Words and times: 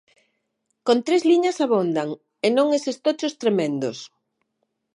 "Con 0.85 0.97
tres 1.05 1.21
liñas 1.29 1.57
abondan, 1.65 2.09
e 2.45 2.47
non 2.57 2.67
eses 2.77 2.95
tochos 3.05 3.37
tremendos". 3.41 3.97